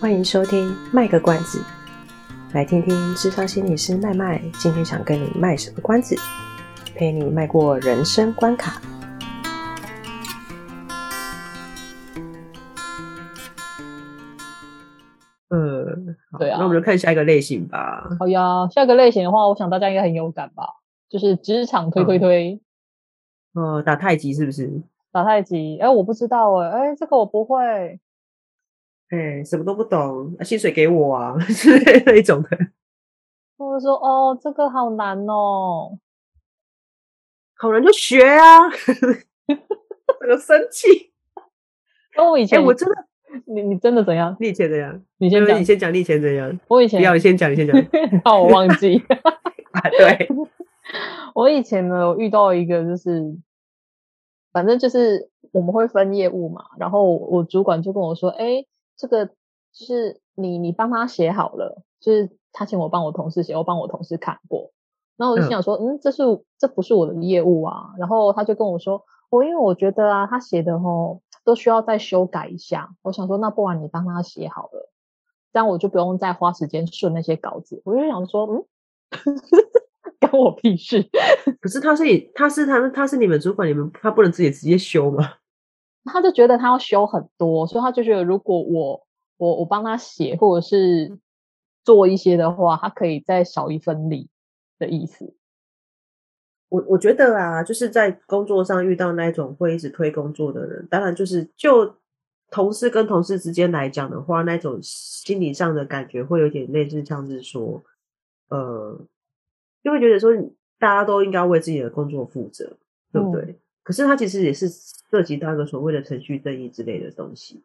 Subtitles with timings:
[0.00, 1.62] 欢迎收听卖个关子，
[2.54, 6.16] 来听听智商心理师麦麦今天想跟你卖什么关子，
[6.94, 8.80] 陪你迈过人生关卡。
[15.50, 18.08] 嗯，对啊，那我们就看下一个类型吧。
[18.18, 20.76] 好呀，下一个类型的话，我想大家应该很有感吧，
[21.10, 22.58] 就是职场推推推。
[23.52, 24.80] 哦、嗯，打太极是不是？
[25.12, 25.76] 打太极？
[25.76, 28.00] 哎，我不知道哎，哎，这个我不会。
[29.10, 32.48] 哎，什么都不懂，薪水给我啊， 之类那一种的。
[33.56, 35.98] 或者说，哦，这个好难哦，
[37.56, 38.70] 好难就学啊，
[39.46, 41.12] 这个生气。
[42.14, 42.94] 跟我以前，我真的，
[43.46, 44.36] 你你真的怎样？
[44.40, 45.02] 你以前怎样？
[45.18, 46.58] 你先讲，你先讲，你以前怎样？
[46.68, 47.76] 我以前不要，你先讲，你先讲，
[48.24, 48.96] 怕我忘记。
[49.72, 50.28] 啊，对，
[51.34, 53.36] 我以前呢，我遇到一个就是。
[54.52, 58.66] 反正就是我们会分业务嘛，然后我主管就跟我说：“哎，
[59.00, 64.70] 这个就是你你帮他写好了，就是他请我帮我同事写，我帮我同事看过。”
[65.16, 66.22] 然后我就想说：“嗯，嗯，这是
[66.58, 74.90] 这不是我的业务啊。”然后他就跟我说：“我、哦、因为我觉得啊，他写的哦都需要再修改一下。”我想说：“那不然你帮他写好了，
[75.54, 78.64] 这样我就不用再花时间顺那些稿子。”我就想说：“嗯。
[80.20, 81.02] ”关我屁事！
[81.60, 85.26] 可是他是你，他是他，他是你们主管，你们他不能自己直接修吗？
[86.04, 89.06] 他就觉得他要修很多，所以他就觉得如果我
[89.36, 91.18] 我我帮他写或者是
[91.84, 94.28] 做一些的话，他可以再少一分力
[94.78, 95.34] 的意思。
[96.68, 101.96] 我我觉得啊，就是在工作上遇到那种会一直推工作的人，当然就是就
[102.50, 107.84] 同事跟同事之间来讲的话，那种心理上的感觉会有点类似，像是说，
[108.48, 109.06] 呃。
[109.82, 110.30] 就会觉得说，
[110.78, 112.76] 大家都应该为自己的工作负责，
[113.10, 113.42] 对不对？
[113.44, 117.62] 嗯、可是它其实也是涉及到一个所谓的程序正义之类的东西，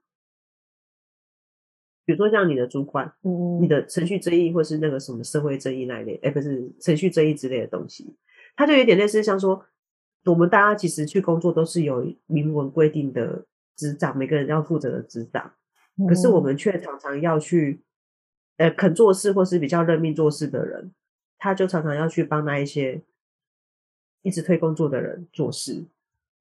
[2.06, 8.16] 比如说像你的主管，嗯，你的程序正义或是那个什么社会正义那一类，哎，不是程序正义之类的东西，
[8.56, 9.66] 它就有点类似像说，
[10.26, 15.54] 我们大家其实去工作都是有明文规定的职掌，每个人要负责的职掌，
[15.98, 17.82] 嗯、可是我们却常常要去，
[18.58, 20.94] 呃，肯做事或是比较认命做事的人。
[21.38, 23.04] 他就常常要去帮那一些
[24.24, 25.84] 一直推工作的人做事，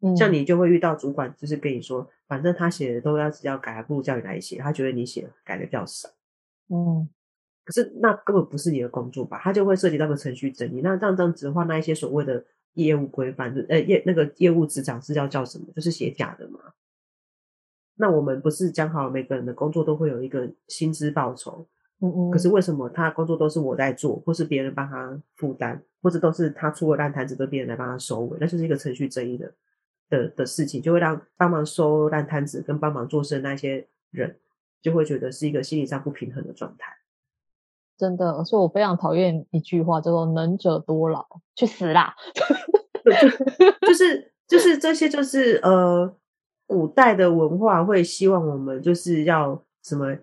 [0.01, 4.59] 嗯，像你就会遇到主管，就是跟你说，反正他写的都要只要改，不如叫你来写。
[4.59, 6.09] 他觉得你写改的比较少，
[6.69, 7.09] 嗯，
[7.65, 9.41] 可是那根本不是你的工作吧？
[9.43, 10.81] 他就会涉及到个程序正义。
[10.83, 12.45] 那这样这样子的话，那一些所谓的
[12.75, 15.67] 业务规范，呃，业那个业务职掌是要叫什么？
[15.75, 16.59] 就是写假的嘛。
[17.97, 21.67] 那我们不是讲好每个人的工作都会有一个薪资报酬？
[22.01, 28.37] 嗯嗯可是为什么他工作都是我在做，或是别人帮他负担，或者都是他出了烂摊子，都别人来帮他收尾？
[28.41, 29.51] 那就是一个程序正义的
[30.09, 34.39] 的的事情，就会让帮忙收烂摊子跟帮忙做事的那些人，
[34.83, 36.97] 就会觉得是一个心理上不平衡的状态。
[37.97, 42.15] 真的，所以我非常讨厌一句话，叫做“能者多劳”，去死啦！
[43.87, 46.17] 就是就是这些，就是呃，
[46.67, 50.17] 古代的文化会希望我们就是要什么。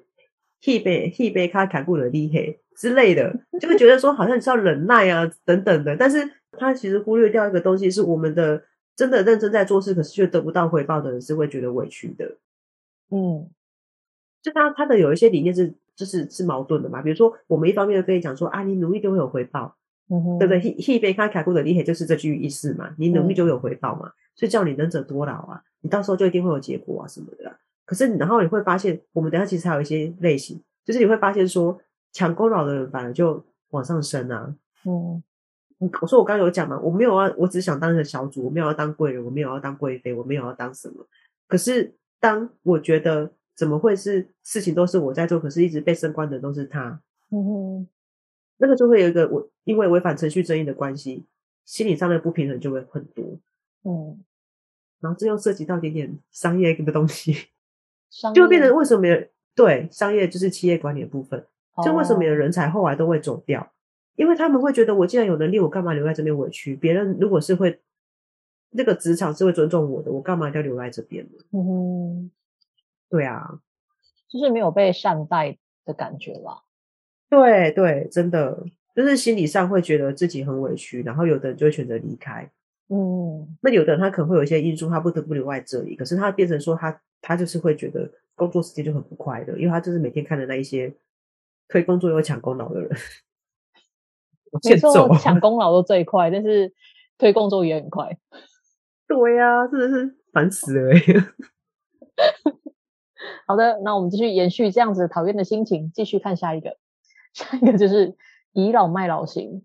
[0.63, 6.19] 一杯一杯卡卡布的厉害之类的，就会觉得说好像你是要忍耐啊等等的，但是
[6.51, 8.61] 他其实忽略掉一个东西，是我们的
[9.01, 12.37] 真的认真在做事，可是却得不到回报的人是会觉得委屈的。
[13.09, 13.49] 嗯，
[14.43, 19.75] 就他他的有一些理念是就是是矛盾的嘛，比如说我们一方面跟你讲说啊，你努力就会有回报，
[20.37, 20.61] 对不对？
[20.61, 27.57] 一杯卡卡布的厉害就是这句意思嘛，你努力就会有回报嘛，嗯、所以叫你能者多劳啊，你到时候就一定会有结果啊什么的、啊。
[27.85, 31.81] 可是，然后你会发现，我们等下其实还有一些类型，就是你会发现说，
[32.13, 34.55] 抢功劳的人反而就往上升啊。
[34.85, 35.21] 嗯，
[36.01, 41.07] 我说我刚刚有讲嘛，我没有要，我只想当一个小组，我没有要当贵人，我没有要当贵妃，我没有要当什么。
[41.47, 47.87] 可是，当我觉得怎么会是事情都是我在做，可是一直被升官的都是他，嗯哼，
[48.57, 51.25] 那个就会有一个我因为违反程序正义的关系，
[51.65, 53.39] 心理上的不平衡就会很多。
[53.83, 54.23] 嗯，
[54.99, 57.35] 然后这又涉及到一点点商业的东西。
[58.11, 59.03] 商就会变成为什么
[59.55, 61.47] 对商业就是企业管理的部分，
[61.83, 63.69] 就为什么没有人才后来都会走掉？Oh.
[64.15, 66.75] 因为他们会觉得我既然有能力，我干嘛留在这边委屈？
[66.75, 67.79] 别人如果是会
[68.71, 71.31] 那个职场是会尊重我的，我干嘛要留在这边呢？
[71.51, 72.31] 嗯，
[73.09, 73.59] 对啊，
[74.27, 76.61] 就是没有被善待的感觉啦。
[77.29, 78.63] 对对，真的
[78.95, 82.49] 就是心理上会觉得自己很委屈，然后有的人就会选择离开。
[82.89, 87.01] 嗯，那有的人他可能会有一些因素，他不得不留在这里，可是他变成说他。
[87.23, 90.91] 他就是会觉得工作时间就很不快乐，因为他就是每天看着那一些
[91.67, 92.89] 推工作又抢功劳的人。
[94.63, 96.73] 没错，抢功劳都最快，但是
[97.17, 98.17] 推工作也很快。
[99.07, 100.93] 对呀、啊，真的是烦死了。
[103.47, 106.77] 好的，那我们继续延续这样子讨厌的心情，继续看下一个。
[107.33, 108.15] 下一个就是
[108.53, 109.63] 倚老卖老型。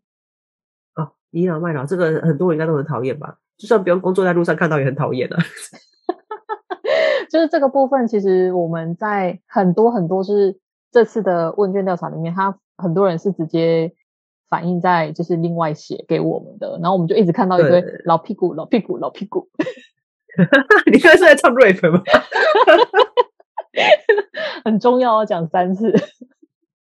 [0.94, 3.38] 哦，倚老卖老，这个很多人应该都很讨厌吧？
[3.56, 5.38] 就算不用工作，在路上看到也很讨厌啊。
[7.30, 10.60] 就是这个部分，其实我们在很多很多是
[10.92, 13.92] 这次的问卷调查里面，他很多人是直接
[14.48, 19.48] 反映在就是另外写给我们的，然后我们就一直看到一堆老屁股、老屁股、老屁股。
[20.92, 22.02] 你刚才是在唱 rap 吗？
[24.64, 25.90] 很重要，要讲三次。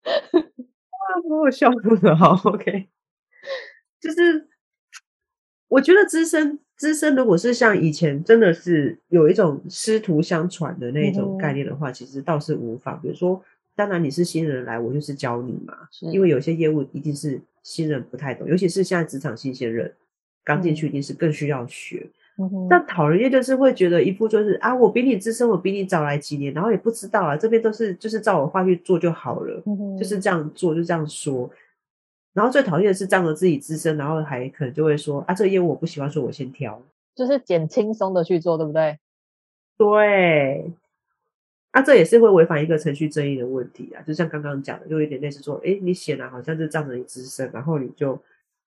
[0.04, 0.12] 啊，
[1.30, 2.16] 我笑不得。
[2.16, 2.90] 好，OK。
[4.00, 4.48] 就是
[5.68, 13.00] 我觉得资深资深，如果是像以前，真的是有一种师徒相传的那种概念的话，嗯、其实倒是无妨。
[13.02, 13.44] 比如说，
[13.80, 15.74] 当然你是新人来，我就是教你嘛。
[16.12, 19.90] 因为有些业务一定是新人不太懂，尤其是现在职场新鲜人
[20.44, 22.06] 刚进去，一定是更需要学。
[22.38, 31.50] 嗯但讨人厌就是会觉得一副就是啊，我比你资深，我比你早来几年，然后也不知道啊，这边都是就是照我话去做就好了，嗯、就是这样做就这样说。
[32.34, 36.82] 然后最讨厌的是仗着自己资深，然后还可能就会说啊，这个业务我不喜欢，说我先挑，
[37.16, 39.00] 就是捡轻松的去做，对不对？
[39.78, 40.72] 对，
[41.72, 48.22] 啊，这也是会违反一个程序正义的问题啊，就像刚刚讲的，就有点类似说，诶，你显然好像是仗着你资深，然后你就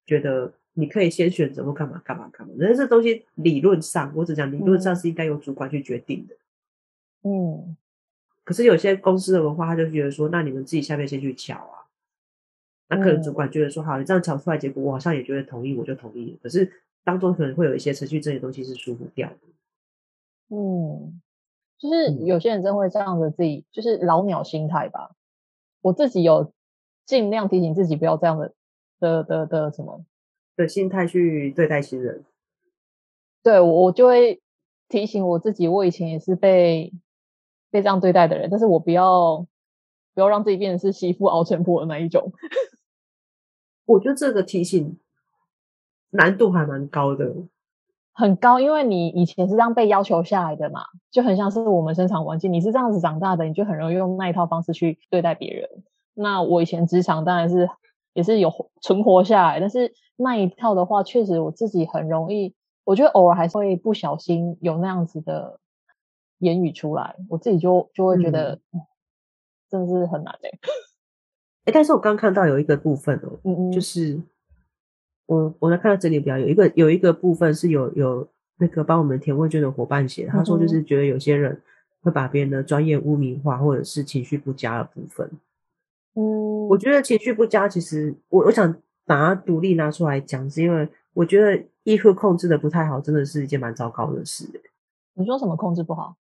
[0.07, 0.53] 觉得。
[0.75, 6.35] 你可以先选择或干嘛干嘛干嘛，但是这东西理论上，我只讲理论上是应该由主管去决定的。
[7.29, 7.77] 嗯，
[8.43, 11.85] 可是有些公司的文化，他就觉得说，那你们自己下面先去瞧啊。
[12.89, 16.39] 那可能主管觉得说，好，你这样瞧出来，结果我好像也觉得同意，我就同意。
[16.43, 16.73] 可是
[17.05, 20.57] 当中可能会有一些程序这些东西是疏忽掉的。
[20.57, 21.21] 嗯，
[21.83, 25.17] 就是有些人真会这样的自己，就是老鸟心态吧。
[25.81, 26.53] 我自己有
[27.05, 28.55] 尽量提醒自己不要这样的
[29.01, 30.05] 的的的什么。
[30.55, 32.25] 的心态去对待新人，
[33.43, 34.43] 对，我就会
[34.87, 36.93] 提醒我自己，我以前也是被
[37.71, 39.47] 被这样对待的人，但是我不要
[40.13, 42.33] 不要让自己变成是媳妇熬成婆的那一种。
[43.87, 45.01] 我觉得这个提醒
[46.11, 47.35] 难度还蛮高的，
[48.13, 55.69] 很高，因为你以前是这样被要求下来的嘛，就很像是我们生产环境，你是这样子长大的，你就很容易用那一套方式去对待别人。
[56.15, 57.69] 那我以前职场当然是。
[58.15, 62.55] 也是有存活下来，但是那一套的话，确实我自己很容易，
[62.85, 65.59] 我觉得偶尔还是会不小心有那样子的
[66.37, 68.83] 言语出来，我自己就就会觉得，嗯、
[69.71, 70.35] 真的是很难。
[71.65, 74.21] 哎，但是我刚看到有一个部分哦，嗯嗯，就是
[75.33, 81.61] 我我在看到整理表有一个有一个部分是有有那个帮我们填问卷的伙伴写，他说就是觉得有些人
[82.03, 85.31] 会把别人的专业污名化，或者是情绪不佳的部分。
[86.15, 88.75] 嗯，我觉得情绪不佳，其实我我想
[89.07, 94.45] 把它独立拿出来讲，是因为我觉得 EQ 控制的不太好，真的是一件蛮糟糕的事。
[95.15, 96.17] 你说什么控制不好？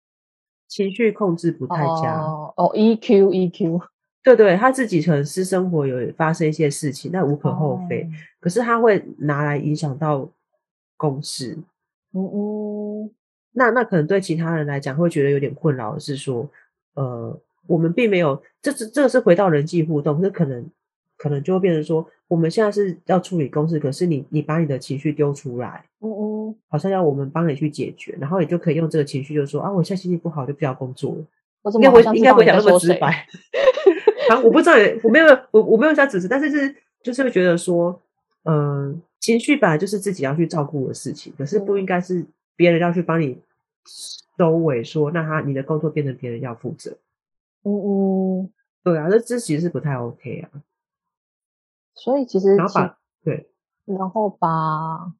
[0.67, 2.21] 情绪控制不太佳。
[2.21, 3.81] 哦哦，EQ EQ，
[4.23, 8.03] 对对，他自己可能私生活有发生一些事情，那无可厚非。
[8.03, 8.07] 哦、
[8.39, 10.29] 可是他会拿来影响到
[10.97, 11.57] 公事。
[12.13, 13.11] 嗯嗯，
[13.53, 16.49] 那那可能对其他人来讲会觉得有点困扰，是说
[16.95, 17.39] 呃。
[17.67, 20.65] 我们并没有，这这这个是回到人际互动，可是可能
[21.15, 31.23] 可能就会变成说，我们现在是要处理公事，可是你你把你的情绪丢出来，嗯嗯，好像要我们帮你去解决，然后你就可以用这个情绪就说啊，我现在心情不好，就不要工作了。
[31.61, 33.27] 我应该会应该会讲那么直白。
[34.31, 34.73] 啊，我不知道，
[35.03, 38.01] 我没有我我没有想指示，但是是就是会觉得说，
[38.43, 43.37] 嗯、呃，情绪本来就是自己要去照顾的事情，可是不应该是别人要去帮你
[44.37, 46.95] 收尾说，说那他你的工作变成别人要负责。
[47.63, 48.49] 嗯嗯，
[48.83, 50.63] 对啊，这这其实是不太 OK 啊。
[51.93, 53.49] 所以其实，然后把对，
[53.85, 55.11] 然后把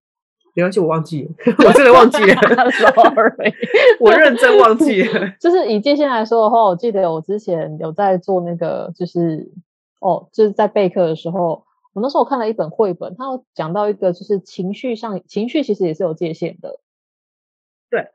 [0.54, 1.30] 没关系，我忘记了，
[1.66, 2.36] 我真的忘记了，
[2.72, 3.54] sorry，
[4.00, 5.30] 我认真忘记了。
[5.40, 9.52] 就是以界限来说的话，我记得我之前有在做那个，就是
[10.00, 16.80] 哦，就是在备课的时候，我那时候我看了一本绘本，它有讲到一个，就是情绪上，情绪其实也是有界限的。
[17.90, 18.10] 对，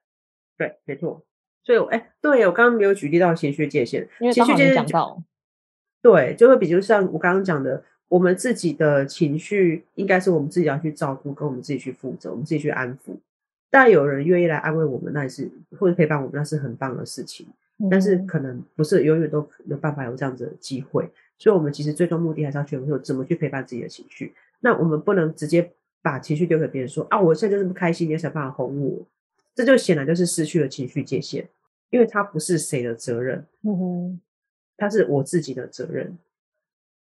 [0.58, 1.22] 对，没错。
[1.64, 5.22] 所以，哎，对，我刚刚没有举例到情绪界限，因为情绪界限讲到，
[6.00, 13.16] 对，就会比如像我刚刚讲的，我们自己的情绪应该是我们自己要去照顾，跟我们自己去负责，我们自己去安抚。
[13.68, 17.46] 但有人愿意来安慰我们，那也是或者陪伴我们，那是很棒的事情。
[17.78, 24.32] 嗯、但是可能不是永远都有办法有这样子的机会，所以我们其实最终目的还是要学会怎么去陪伴自己的情绪。
[24.60, 29.04] 那我们不能直接把情绪丢给别人说啊，我现在就是不开心，你要想办法哄我。
[29.54, 31.46] 这就显然就是失去了情绪界限，
[31.90, 34.20] 因为它不是谁的责任，嗯哼，
[34.76, 36.16] 它是我自己的责任。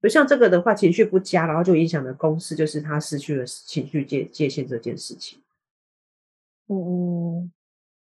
[0.03, 5.39] 就像这个的话，情绪不佳，然后就影响了公司，就是他失去了情绪界界限这件事情。
[6.67, 6.75] 嗯
[7.39, 7.51] 嗯，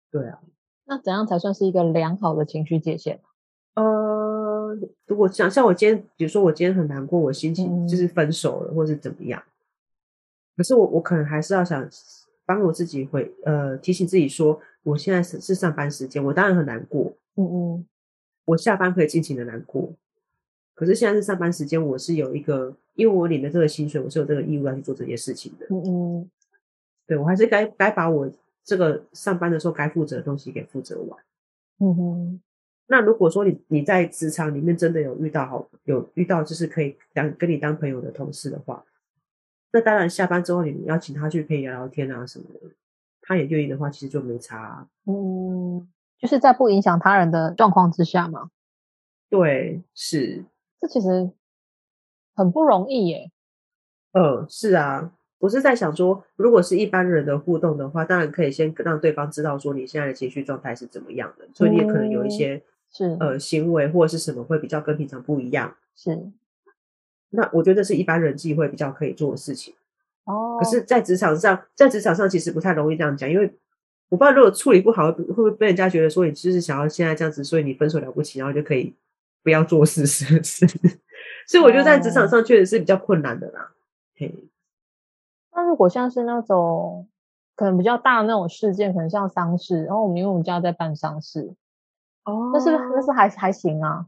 [0.09, 0.39] 对啊。
[0.85, 3.19] 那怎样才算是一个良好的情绪界限？
[3.75, 9.43] 呃，如果像像我今天，比如说我今天很难过，我心情就是分手了，嗯、或是怎么样，
[10.57, 11.87] 可是我我可能还是要想
[12.43, 17.85] 帮我自己回呃提醒自己说，我现在是是上班时间，我当然很难过，嗯嗯，
[18.45, 19.93] 我下班可以尽情的难过，
[20.73, 26.31] 可是现在是上班时间，我是有一个，因为我领的这个薪水，我是有这个义务要去做这些事情的，嗯嗯，
[27.05, 28.31] 对，我还是该该把我
[28.63, 31.19] 这个上班的时候该负责的东西给负责完，
[31.79, 32.41] 嗯哼。
[32.87, 38.83] 那如果说你你在职场里面真的有遇到好有遇到就是可以当跟你当朋友的同事的话，
[39.71, 42.59] 那当然下班之后你要请他去陪你聊聊天啊什么的，
[43.21, 44.87] 他也愿意的话，其实就没差啊。
[45.05, 45.87] 嗯，
[46.19, 48.49] 就是在不影响他人的状况之下嘛。
[49.29, 50.43] 对，是。
[50.83, 51.31] 这其实
[52.35, 53.31] 很不容易耶。
[54.11, 55.13] 嗯，是啊。
[55.39, 62.61] 我是在想说，如果是一般人的互动的话，当然可以先让对方知道说你现在的情绪状态是怎么样的，所以你也可能有一些。
[62.95, 65.75] 是呃，行为或者是什么会比较跟平常不一样？
[65.95, 66.29] 是，
[67.31, 69.73] 那我觉得是一般人际会比较可以做的事情。
[70.25, 73.51] 哦，可是，在职场上，在职场上其实不太容易这样讲，因为
[74.09, 78.93] 我不知道如果处理不好，会不会被人家觉得说你就是想要现在这样子，所以你分手了不起，然后就可以
[79.43, 80.65] 不要做事，是不是？
[81.47, 83.71] 所以我觉得在职场上确实是比较困难的啦。
[84.15, 84.33] 嘿，
[85.53, 87.07] 那如果像是那种
[87.55, 91.53] 可能比较大的那种事件，可能像丧事，然后我们因为我们家在办丧事。
[92.23, 94.05] 哦，那是那是还还行啊。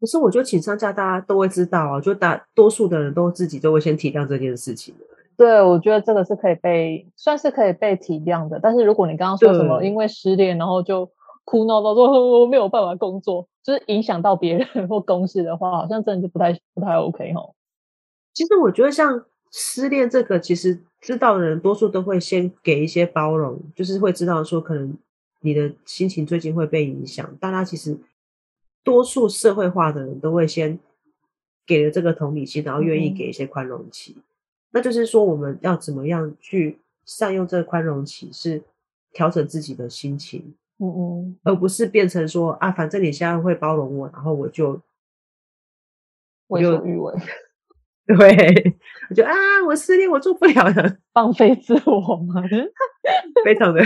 [0.00, 4.94] 可是我觉得请丧假大家都会知道啊，就大多数的人都自己都会先体谅这件事情。
[5.36, 8.60] 对，我觉得这个是可以被算是可以被体谅的。
[8.60, 11.10] 但是如果你刚刚说什么因为失恋然后就
[11.44, 17.52] 哭闹到说没有办法工作，就是影响到别人 或公事的话，好像真的就不太不太 OK 齁。
[18.32, 24.96] 其实我觉得像失恋这个，其实知道的人多数都会先给一些包容，就是会知道说可能。
[25.40, 27.96] 你的心情最近会被影响，大家其实
[28.82, 30.80] 多数社会化的人都会先
[31.64, 34.14] 给了这个同理心，然后愿意给一些宽容期。
[34.16, 34.22] 嗯、
[34.72, 38.64] 那就是说，我们要怎么样去善用这个宽容期，是
[39.12, 44.80] 调整自己的心情，嗯嗯，而不是变成说啊，反正你现在会包容我，然后我就
[46.48, 47.14] 为所欲为，
[48.06, 48.16] 对，
[49.10, 49.32] 我就啊，
[49.66, 52.42] 我失恋，我做不了了，放飞自我嘛，
[53.44, 53.82] 非常的。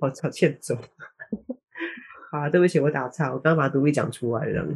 [0.00, 0.76] 我操，欠揍！
[2.30, 4.66] 啊，对不起，我打岔，我刚刚把独立讲出来了。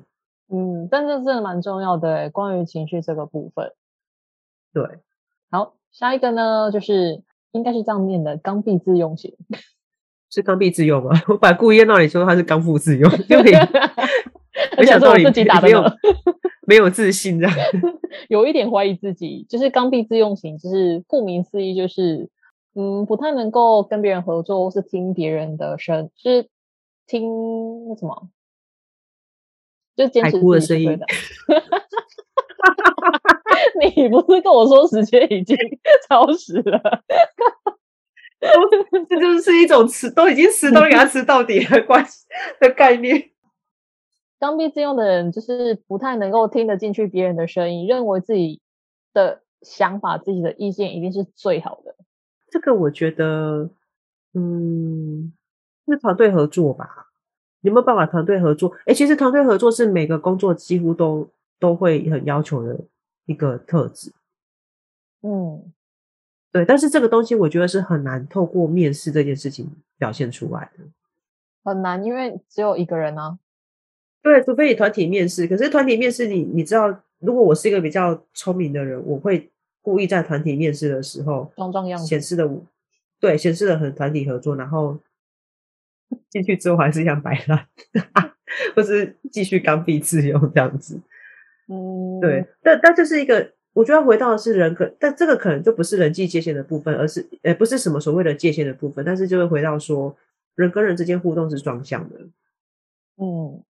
[0.48, 3.72] 嗯，但是真的蛮重要的，关于情绪这个部分。
[4.72, 5.00] 对，
[5.50, 9.36] 好，下一个呢，就是应该是这样念的，刚愎自用型。
[10.36, 11.10] 是刚愎自用吗？
[11.28, 13.52] 我把故意让你说他是刚愎自用，对不对？
[14.78, 15.82] 没想到你自己打的没有
[16.68, 17.56] 没有自信这样，
[18.28, 22.30] 有一点怀疑自己，就是刚愎自用型，就是顾名思义，就是。
[22.78, 26.46] 嗯，不太能够跟别人合作，或是听别人的声，就是
[27.06, 27.22] 听
[27.88, 28.28] 那什么，
[29.96, 30.98] 就坚持自己的声音。
[33.96, 35.56] 你不是跟我说时间已经
[36.06, 37.02] 超时了？
[39.08, 42.26] 这就是一种吃，都已经吃，都给他吃到底的关系
[42.60, 43.30] 的概念。
[44.38, 48.60] 刚愎自用的人，就是不太能够听得进去别人的声音，认为自己
[49.14, 51.96] 的想法、自己的意见一定是最好的。
[52.50, 53.70] 这个我觉得，
[54.34, 55.32] 嗯，
[55.88, 57.06] 是团队合作吧？
[57.62, 58.72] 有没有办法团队合作？
[58.84, 61.28] 哎，其实团队合作是每个工作几乎都
[61.58, 62.78] 都会很要求的
[63.24, 64.12] 一个特质。
[65.22, 65.72] 嗯，
[66.56, 66.64] 对。
[66.64, 70.84] 但是这个东西我觉得是很难透过面试这件事情表现出来的。
[71.64, 73.38] 很难，因为只有一个人啊。
[74.22, 75.46] 对，除非你团体面试。
[75.46, 79.50] 可是团体面试你，你你知道，如果我是一个比较聪明的人，我会。
[79.86, 82.50] 故意在团体面试的时候装装样子，显示的
[83.20, 84.98] 对，显示的很团体合作，然后
[86.28, 87.68] 进去之后还是一样摆烂，
[88.74, 91.00] 或是继续刚愎自用这样子。
[91.68, 100.16] 嗯，对，但但这是一个，我觉得回到的是人可，但这个可能就不是人际界限的部分，而是呃不是什么所谓的界限的部分，但是就会回到说
[100.54, 102.16] 人跟人之间互动是双向的。
[103.16, 103.62] 嗯，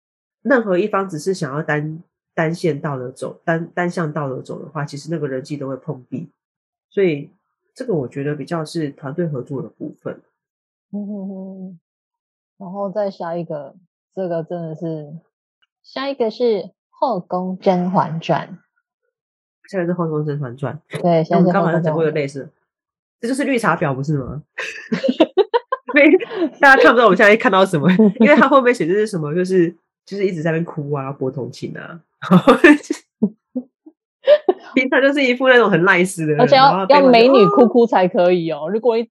[0.43, 2.03] 任何一方只是想要单。
[2.38, 6.29] 单线道的走，单单向道的走的话，其实那个人际都会碰壁，
[6.89, 7.29] 所以
[7.74, 10.21] 这个我觉得比较是团队合作的部分。
[10.91, 11.79] 嗯哼哼，
[12.57, 13.77] 然后再下一个，
[14.13, 15.13] 这个真的是
[15.81, 16.43] 下一个是
[16.89, 18.50] 《后宫甄嬛传》，
[19.69, 20.79] 下一个是《后宫甄嬛传》。
[21.01, 22.50] 对，我们刚好像讲过的类似，
[23.19, 24.41] 这就是绿茶婊不是吗？
[26.60, 29.74] 大家看不到我们现在看到什么， 因为他后面写的是什么，就是
[30.05, 32.00] 就是一直在那边哭啊，博同情啊。
[34.74, 38.67] 平常就是一副那种很赖斯的人，而且要要美女哭哭才可以哦。
[38.69, 39.07] 如果一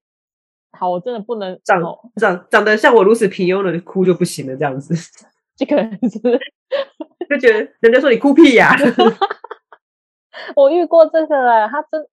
[0.77, 1.81] 好，我真的不能长
[2.17, 4.93] 长长得像我如此平庸的哭就不行了，这样子。
[5.55, 6.19] 这个人是，
[7.29, 8.77] 就觉得人家说你哭屁呀、啊。
[10.55, 12.07] 我遇过这个哎，他真，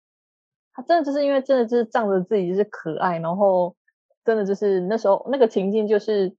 [0.74, 3.76] 他真的就是因为真的就是仗着自己就是可爱，然后
[4.24, 6.36] 真的就是那时候那个情境就是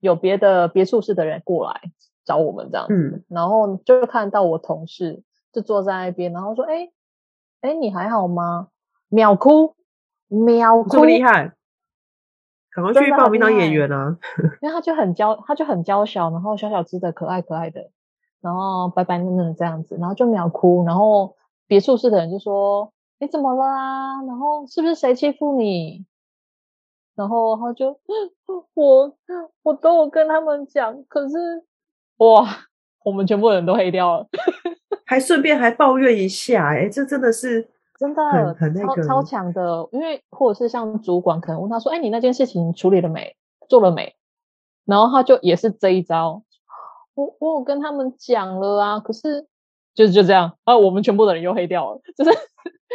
[0.00, 1.80] 有别的别处室的人过来
[2.24, 6.90] 找我们这样子，嗯、然后就看到我同事就坐在那边，然后说：“哎，
[7.60, 8.68] 哎，你还好吗？”
[9.08, 9.76] 秒哭，
[10.26, 11.52] 秒哭，这么厉害，
[12.72, 14.18] 赶快去报名当演员啊！
[14.60, 17.90] 因为他就很娇，他就很娇小，然后小小只的，可爱可爱的。
[18.46, 21.34] 然后白白嫩嫩的这样子，然后就秒哭，然后
[21.66, 24.22] 别处室的人就说：“你怎么了啊？
[24.22, 26.06] 然后是不是谁欺负你？”
[27.16, 27.98] 然后他就
[28.74, 29.12] 我
[29.64, 31.64] 我都有跟他们讲，可是
[32.18, 32.46] 哇，
[33.04, 34.28] 我们全部人都黑掉了，
[35.04, 43.34] 还顺便还抱怨一下，哎，这真的是真的很很那个超超强的，因为或者是像主管可能问他说：“哎，你那件事情处理了没？
[43.68, 44.14] 做了没？”
[44.86, 46.42] 然后他就也是这一招。
[47.16, 49.46] 我我有跟他们讲了啊，可是
[49.94, 52.30] 就是就这样啊，我们全部的人又黑掉了，就是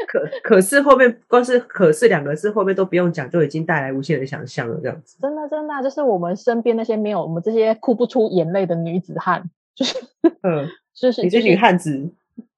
[0.08, 5.18] 可可是后面光是可是两个字后面都不用讲，就已经带来无限的想象了，这样子。
[5.20, 9.98] 真的真的、啊，就是我们身边那些没有我们这些哭不出眼泪的女子汉，就是
[10.44, 12.08] 嗯，就是你是女汉子，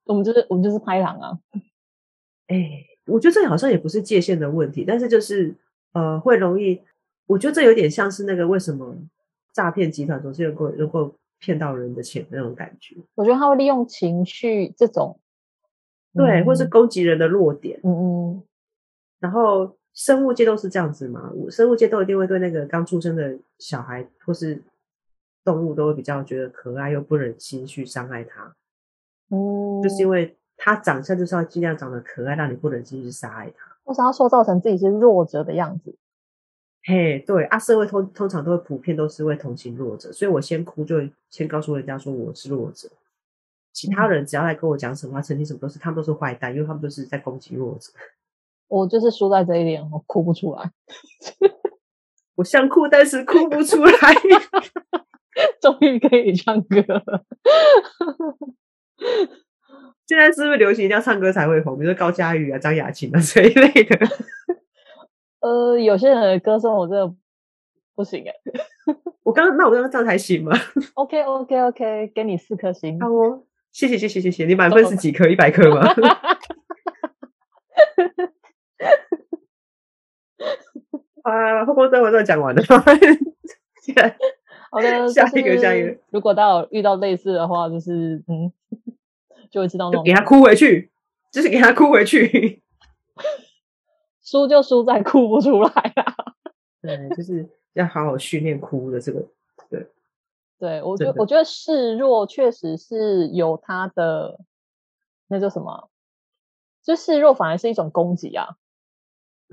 [0.03, 1.39] 我们就是我们就是拍狼啊。
[2.47, 5.55] 哎、欸，我觉得这好像也不是界限的问题，但是就是
[5.93, 6.81] 呃会容易，
[7.27, 8.93] 我觉得这有点像是那个为什么
[9.53, 11.15] 诈骗集团总是能够能够。
[11.43, 15.19] 骗到人的钱那种感觉，我觉得他会利用情绪这种，
[16.13, 18.43] 对，嗯、或是攻击人的弱点，嗯嗯。
[19.19, 24.63] 然后生物界都是这样子嘛，生物界都一定会对那个刚出生的小孩或是
[25.43, 28.55] 动物都会比较觉得可爱，又不忍心去伤害他。
[29.29, 35.93] 嗯，就是因为他长相就是要尽量长得可爱，让你不忍心去杀害他，或是要塑造成自己是弱者的样子。
[36.85, 42.89] 嘿，对啊，社会通通常都会普遍都是会同情弱者，所以我先哭就会先告诉人家说我是弱者，
[43.71, 47.91] 其他人只要来跟我讲什么话，澄清什么都是他们都是坏蛋，因为他们都是在攻击弱者。
[48.67, 50.71] 我就是输在这一点，我哭不出来，
[52.35, 53.93] 我想哭，但是哭不出来。
[55.59, 57.25] 终于可以唱歌了，
[60.05, 61.79] 现在是不是流行一定要唱歌才会红？
[61.79, 63.97] 比如说高佳宇啊、张雅琴啊这一类的。
[65.43, 67.13] 呃，有些人的歌声我真的
[67.95, 68.33] 不行哎。
[69.23, 70.51] 我刚刚那我刚刚这样才行吗
[70.93, 72.97] ？OK OK OK，给你四颗星。
[72.99, 74.45] 好哦，谢谢谢谢谢谢。
[74.45, 75.27] 你满分是几颗？
[75.27, 75.81] 一百颗吗？
[81.23, 82.61] 啊，后宫甄嬛传讲完了。
[84.71, 85.97] 好的，下一个下一个。
[86.09, 88.51] 如果大家有遇到类似的话，就是嗯，
[89.51, 90.05] 就会知道那种。
[90.05, 90.89] 给他哭回去，
[91.31, 92.61] 就是给他哭回去。
[94.23, 96.15] 输就输在哭不出来啊！
[96.81, 99.25] 对，就是要好好训练哭的这个。
[99.69, 99.87] 对，
[100.59, 104.39] 对我觉得我觉得示弱确实是有他的，
[105.27, 105.89] 那叫什么？
[106.83, 108.47] 就示弱反而是一种攻击啊！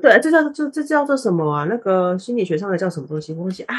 [0.00, 1.64] 对，这叫这这叫做什么啊？
[1.64, 3.34] 那个心理学上的叫什么东西？
[3.34, 3.74] 攻击啊！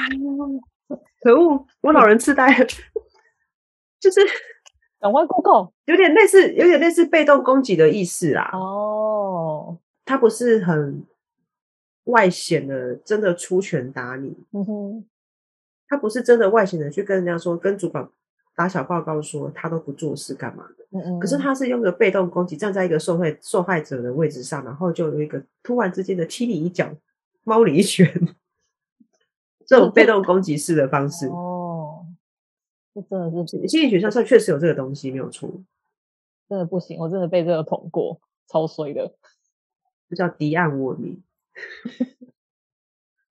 [1.22, 2.48] 可恶，我老人痴呆，
[4.00, 4.20] 就是
[5.00, 8.50] 赶快 Google，有点类似，有点类似被动攻击的意思啦。
[8.54, 9.11] 哦。
[10.12, 11.06] 他不是很
[12.04, 14.36] 外显的，真的出拳打你。
[14.52, 15.06] 嗯哼，
[15.88, 18.10] 他不是真的外显的去跟人家说，跟主管
[18.54, 20.86] 打小报告说他都不做事干嘛的。
[20.92, 21.20] 嗯嗯。
[21.22, 26.94] 可是他是用个被动攻击，站在一个受害受害者的位置上，然后就有一个突然之间的踢你一脚、
[27.46, 28.06] 猫你一拳，
[29.66, 31.28] 这种被动攻击式的方式。
[31.28, 32.06] 哦，
[32.94, 35.50] 这真的是心理学上上确实有这个东西，没有错。
[36.50, 38.20] 真的不行，我真的被这个捅过，
[38.50, 39.16] 超衰的。
[40.12, 41.24] 就叫敌暗我明。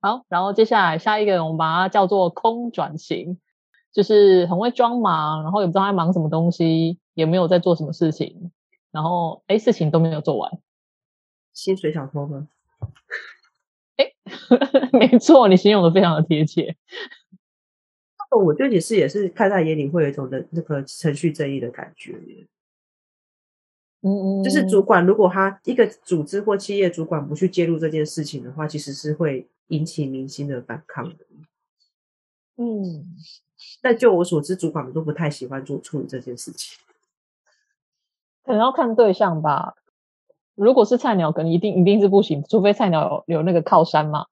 [0.00, 3.38] 好，然后接下来下一个，我们把它叫做空转型，
[3.92, 8.50] 就是很会装忙，然后也不知道在忙什么东西，也没有在做什么事情，
[8.90, 10.50] 然后哎，事情都没有做完。
[11.52, 12.48] 薪水小偷吗？
[13.96, 14.12] 哎，
[14.98, 16.76] 没错，你形容的非常的贴切。
[18.30, 22.14] 我觉得也是，也是看在眼里会有一种的那个程序正义的感觉。
[24.02, 31.26] 嗯嗯，就是主管，如果他一个组织或企业主管不去介入这件事情的话，其实是会引起民心的反抗的。
[32.56, 33.14] 嗯，
[33.82, 36.78] 但就我所知，主管们都不太喜欢做处理这件事情。
[38.42, 39.74] 可能要看对象吧。
[40.54, 44.26] 如果是菜鸟，可能一定一定是不行，除非菜鸟有有那个靠山嘛。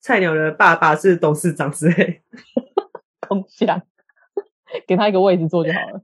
[0.00, 2.22] 菜鸟的爸爸是董事长之类，
[3.26, 3.82] 空降，
[4.86, 6.02] 给他一个位置坐就好了。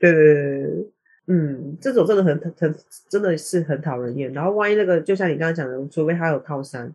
[0.00, 0.92] 对对对对。
[1.26, 2.74] 嗯，这种真的很很
[3.08, 4.32] 真的是很讨人厌。
[4.32, 6.92] 然后万一那个，就像你刚刚讲的，除非他有靠山，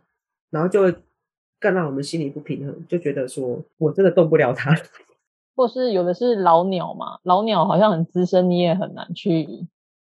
[0.50, 0.96] 然后就会
[1.60, 4.76] 更让我们心里不平衡，就觉得说我真的动不了他。
[5.54, 9.46] 或是有的是老鸟嘛，老鸟好像很资深，你也很难去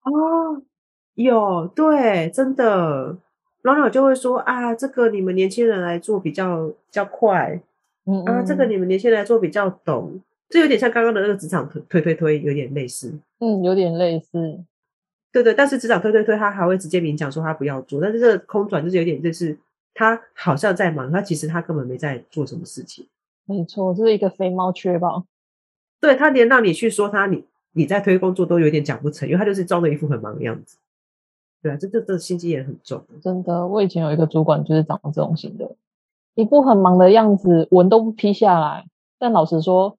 [0.05, 0.63] 哦。
[1.15, 3.19] 有对，真的
[3.63, 7.61] 老鸟就会说啊，这个你们年轻人来做比较比较快，
[8.07, 14.63] 嗯，嗯啊，这个你们年轻人来做比较懂，这有点像刚刚的那个职场推推推，有点类似，嗯，有点类似，
[15.33, 19.57] 对对，但是职场推推推，他还会直接明讲说他不要做，但是这个空转就是有点就是
[19.95, 23.07] 他好像在忙，他其实他根本没在做什么事情，
[23.47, 25.25] 没错，这是一个肥猫缺宝？
[26.01, 30.77] 对，他连让你去说他你你在推工作都有点讲不成，因为他就是装的一副很忙的样子。
[31.63, 33.05] 对啊，这这这心机也很重。
[33.23, 35.77] 真的，我以前有一个主管就是长这种型的，
[36.35, 38.87] 一副很忙的样子，文都不批下来。
[39.19, 39.99] 但老实说，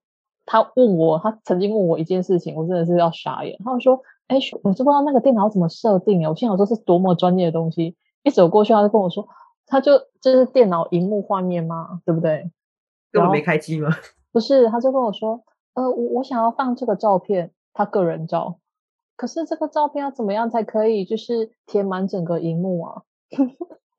[0.52, 3.58] 他问我，他曾经问我一件事情，我真的是要傻眼。
[3.64, 7.96] 他说：“哎，我知不知道那个电脑怎么设定啊？”我心想说是多么专业的东西。
[8.24, 9.26] 一走过去，他就跟我说
[9.66, 12.02] ：“他就这是电脑荧幕画面吗？
[12.04, 12.52] 对不对？
[13.14, 13.88] 根本没开机吗？”
[14.34, 15.42] 不是，他就跟我说
[15.74, 18.60] ：“呃，我我想要放这个照片，他个人照。”
[19.16, 23.04] 可是这个照片要怎么样才可以，就是填满整个荧幕啊？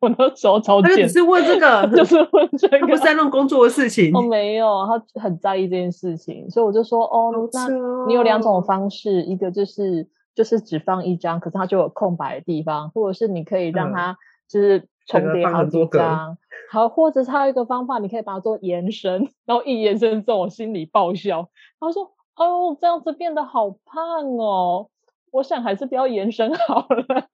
[0.03, 4.15] 我那时候超贱，他只是问这个， 就是问这个，他不是在弄工作的事情。
[4.15, 7.69] 哦，没有，他很在意这件事情，所以我就说，哦，哦那
[8.09, 16.37] 你有两种方式，一个就是就是只放一张，可是它就有空白的地方，或者是你可以让它就是重叠好几张，
[16.71, 24.89] 好，或者是还有一个方法，你可以把它做延伸， 然后一延伸之后，我心里爆笑，他说，哦，这样子变得好胖哦。
[25.31, 27.29] 我想还是不要延伸好了。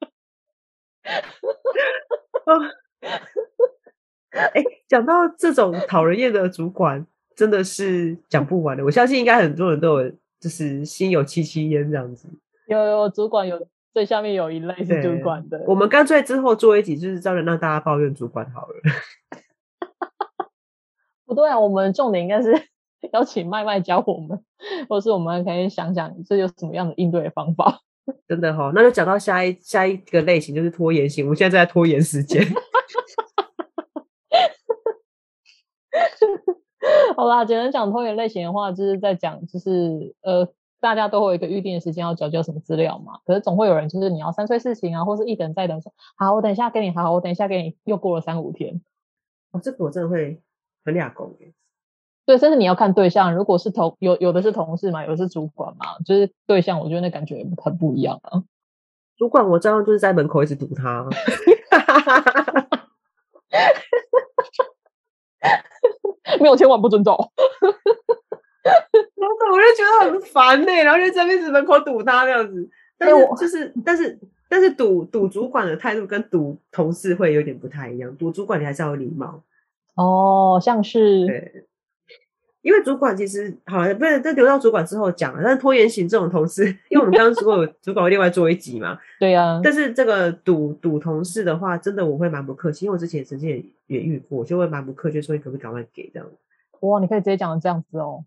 [4.31, 8.85] 哎，讲到这种讨人厌的主管，真的是讲不完的。
[8.85, 12.29] 我相信应该很多人都有，就是心有戚戚焉这样子。
[12.67, 15.65] 有有主管有最下面有一类是主管的。
[15.67, 18.75] 我们干脆之后做一集，就是专门让大家抱怨主管好了。
[21.25, 22.53] 不对啊，我们重点应该是
[23.13, 24.45] 邀请麦麦教我们，
[24.89, 27.81] 或是我们可以想想这有什么样的应对方法。
[28.27, 31.25] 真的哈、哦，那就讲到下一下一个类型，就是拖延型。
[31.25, 32.43] 我们现在在拖延时间。
[37.17, 40.49] 好啦，简单讲拖延类型的话，就是在讲，就是呃，
[40.81, 43.19] 大家都会有一个预定的时间要交交什么资料嘛。
[43.25, 48.81] 可是总会有人就是你要三催四请啊，或是一等再等，说好，我等一下给你，好，我等一下给你，又过了三五天。
[49.51, 50.41] 哦，这个我真的会
[50.85, 51.37] 很俩工
[52.29, 53.35] 对，但是你要看对象。
[53.35, 58.43] 如果是同有有的是同事嘛，有的是主管嘛，就是对象，我觉得那感觉很不一样啊。
[59.17, 61.09] 主管我知道就是在门口一直堵他，
[66.39, 67.17] 没有千万不准走。
[69.51, 72.69] 我就觉得很烦呢、欸，然后就在一直门口堵他那样子。
[72.99, 78.15] 但是就是，但是但是堵堵主管的态度跟堵同事会有点不太一样。
[78.19, 79.43] 堵主管你还是要有礼貌
[79.95, 81.65] 哦，像是对。
[82.69, 85.41] 因为主管其实好了，不是这留到主管之后讲了。
[85.43, 89.61] 但是拖延型这种同事，因为我们刚刚说有主管会另外做一集嘛， 对呀、啊。
[89.65, 96.29] 但是这个赌赌同事的话，真的我会蛮不客气，因为我之前曾经也也遇过，就会蛮不客气，说你可不可以赶快给这样。
[96.81, 98.23] 哇，你可以直接讲这样子哦。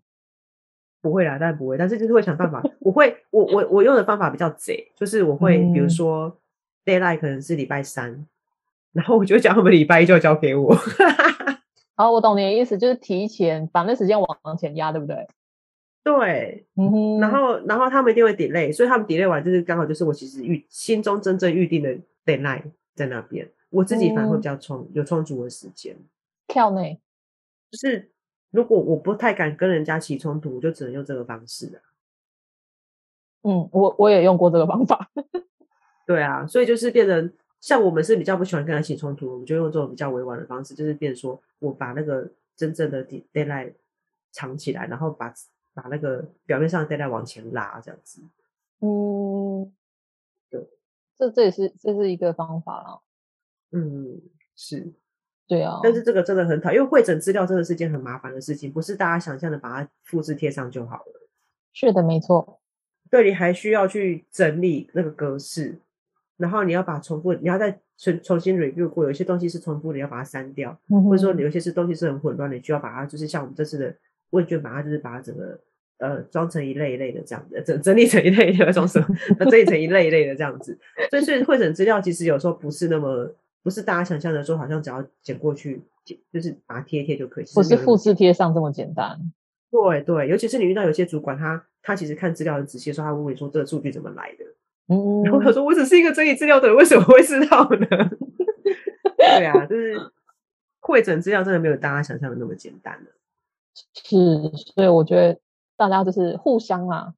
[1.00, 2.60] 不会啦，当然不会，但是就是会想办法。
[2.80, 6.36] 我会，我我我用的方法比较贼，就是我会，比如说
[6.84, 8.26] d a y l i g h t 可能是礼拜三，
[8.92, 10.76] 然后我就讲他们礼拜一就要交给我。
[11.94, 15.28] 好，我懂你的意思，就是提前把那时间往前压，对不对？
[16.02, 17.20] 对，嗯哼。
[17.20, 25.94] 然后，然后他们一定会 delay，所以他们 delay 完，就是刚好就是我其实预心中真正预定的 deadline 在那边，我自己反而会比较充、嗯、有充足的时间。
[26.48, 26.98] 跳内，
[27.70, 28.10] 就是
[28.50, 31.78] 如果我不太敢跟人家起冲突，我就只能用这个方式啊。
[33.42, 35.10] 嗯，我我也用过这个方法。
[36.06, 37.32] 对啊，所以就是变成。
[37.62, 43.72] 像我们是比较不喜欢跟他起冲突，我们就用这种比较委婉的方式，就是变成说我把那个真正的 deadline
[44.32, 45.32] 藏起来，然后把
[45.72, 48.20] 把那个表面上的 deadline 往前拉，这样子。
[48.80, 49.72] 嗯，
[50.50, 50.68] 对，
[51.16, 52.98] 这这也是这是一个方法啦。
[53.70, 54.20] 嗯，
[54.56, 54.92] 是，
[55.46, 55.78] 对啊。
[55.84, 61.28] 但是这个真的很讨厌，因为会诊资料真的是件很麻烦的事情，不是大家想象的把它复制贴上就好了。
[61.72, 62.60] 是的，没错。
[63.08, 65.78] 对，你还需要去整理那个格式。
[66.36, 73.94] 然后你要把重复，你要再重重新 review 过，有一些东西是重复的，你要把它删掉，嗯、或者说你有些是东西是很混乱的，你就要把它，就是像我们这次的
[74.30, 75.58] 问卷，把它就是把它整个
[75.98, 79.02] 呃装成一类一类的这样子，整整理成一类一类的装成，
[79.38, 80.76] 整理成一类一类的这样子。
[81.10, 85.82] 所以，所以汇整资料其实有时候不是那么，不是大家想象的说，好像只要剪过去，
[86.32, 89.18] 就是把它贴一贴就可以，不是复制贴上这么简单。
[89.70, 94.44] 对对，尤其是你遇到有些主管，他他其实看资料很仔细的时候，他会问你说这个数据怎么来的。
[94.92, 97.86] 嗯，然后他说：“我只是一个整理资料的人，为什么会知道呢？”
[99.16, 99.94] 对啊，就是
[100.80, 103.10] 会诊资料真的没有大家想象的那么简单的。
[103.94, 104.16] 是，
[104.74, 105.38] 所以我觉得
[105.76, 107.14] 大家就是互相啊，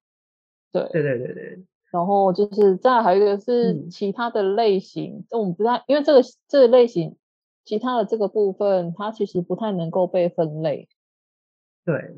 [0.70, 1.64] 对对对对对。
[1.90, 7.16] 然后就是再还有一个是其他的类型，我们不太，因为这个这个类型，
[7.64, 10.88] 其他的这个部分，它其实不太能够被分类。
[11.84, 12.16] 对，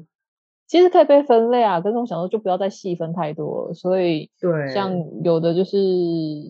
[0.66, 3.74] 其实可以被分类啊，可是我想说就不要再细分太多了。
[3.74, 5.78] 所以，对，像有的就是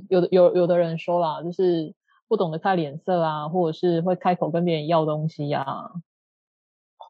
[0.09, 1.95] 有的有有的人说啦，就是
[2.29, 5.91] 不懂得看脸色啊，或者是会开口跟别人要东西呀、啊，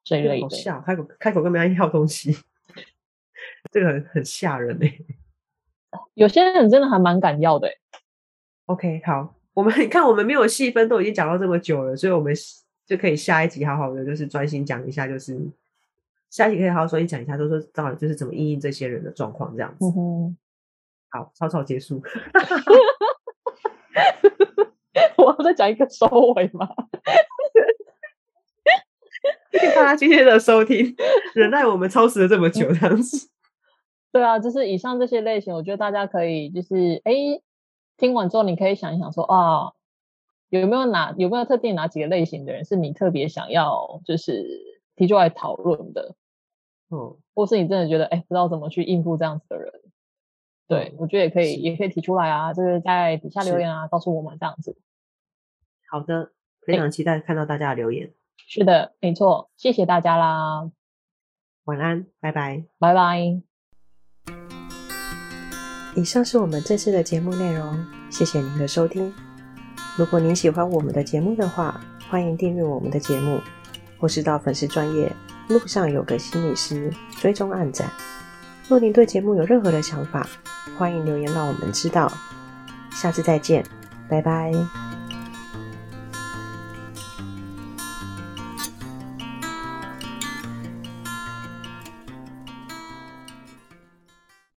[0.04, 0.42] 这一类的。
[0.42, 2.36] 好吓，开口开口跟别人要东西，
[3.70, 5.04] 这个很很吓人哎、欸。
[6.14, 7.74] 有些人真的还蛮敢要的、欸。
[8.66, 12.34] OK，好，我们你看，我们没有细分，都已经讲到这么久了，所以我们
[12.84, 15.38] 就可以下一集好好的，就是专心讲一下，就是
[16.36, 19.86] 下一集可以好好说一讲一下，就是说到底就是怎么应应这些人的状况这样子。
[19.86, 20.36] 嗯，
[21.08, 22.02] 好，草草结束。
[25.16, 26.68] 我要再讲一个收尾吗？
[29.50, 30.94] 谢谢大家今天的收听，
[31.34, 33.30] 忍耐我们超时了这么久，这样子。
[34.12, 37.14] 对啊，就是以上这些类型，我觉得大家可以就是哎，
[37.96, 39.72] 听完之后你可以想一想说啊，
[40.50, 44.44] 有没有哪有没有特定哪几个类型的人是你特别想要就是
[44.96, 46.14] 提出来讨论的，
[46.90, 49.72] 嗯，或是你真的觉得哎不知道怎么去应付这样子的人，
[50.68, 54.76] 对，我觉得也可以也可以提出来啊，就是在底下留言啊，告诉我们这样子。
[55.90, 56.32] 好的，
[56.64, 58.12] 非常期待看到大家的留言。
[58.48, 60.70] 是的，没错，谢谢大家啦，
[61.64, 63.42] 晚安，拜拜，拜拜。
[65.96, 69.12] 以上是我们这次的节目内容，谢谢您的收听。
[69.98, 73.40] 如果您喜欢我们的节目的话，欢迎订阅我们的节目，
[73.98, 75.10] 或是到粉丝专页
[75.48, 77.90] 路上有个心理师追踪暗战。
[78.68, 80.26] 若您对节目有任何的想法，
[80.76, 82.12] 欢迎留言让我们知道。
[82.90, 83.64] 下次再见，
[84.08, 84.52] 拜拜。